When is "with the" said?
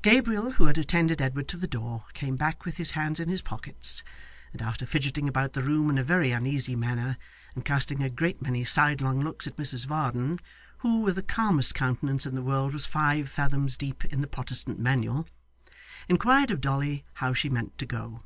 11.02-11.22